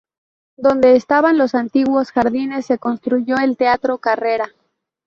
[0.57, 4.49] Donde estaban los antiguos jardines se construyó el Teatro Carrera.